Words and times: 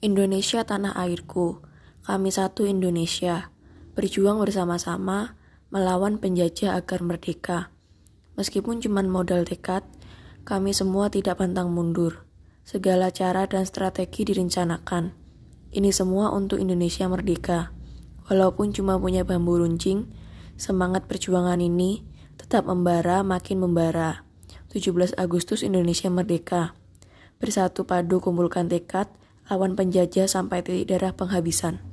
Indonesia 0.00 0.64
tanah 0.64 0.96
airku, 0.96 1.60
kami 2.08 2.32
satu 2.32 2.64
Indonesia, 2.64 3.52
berjuang 3.92 4.40
bersama-sama 4.40 5.36
melawan 5.68 6.16
penjajah 6.16 6.72
agar 6.72 7.04
merdeka. 7.04 7.68
Meskipun 8.40 8.80
cuma 8.80 9.04
modal 9.04 9.44
tekad, 9.44 9.84
kami 10.48 10.72
semua 10.72 11.12
tidak 11.12 11.36
pantang 11.36 11.76
mundur. 11.76 12.24
Segala 12.64 13.12
cara 13.12 13.44
dan 13.44 13.68
strategi 13.68 14.24
direncanakan. 14.24 15.12
Ini 15.68 15.92
semua 15.92 16.32
untuk 16.32 16.64
Indonesia 16.64 17.04
merdeka. 17.04 17.68
Walaupun 18.32 18.72
cuma 18.72 18.96
punya 18.96 19.28
bambu 19.28 19.60
runcing, 19.60 20.08
semangat 20.56 21.12
perjuangan 21.12 21.60
ini 21.60 22.08
tetap 22.40 22.64
membara 22.64 23.20
makin 23.20 23.68
membara. 23.68 24.24
17 24.72 25.12
Agustus 25.20 25.60
Indonesia 25.60 26.08
Merdeka. 26.08 26.72
Bersatu 27.36 27.84
padu 27.84 28.24
kumpulkan 28.24 28.64
tekad, 28.64 29.12
lawan 29.50 29.74
penjajah 29.74 30.30
sampai 30.30 30.62
titik 30.62 30.94
darah 30.94 31.10
penghabisan. 31.10 31.89